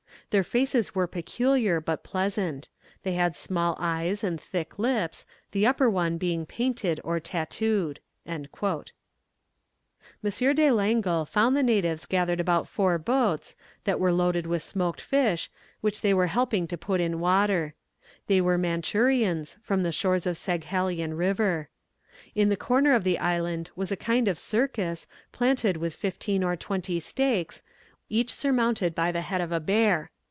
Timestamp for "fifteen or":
25.93-26.55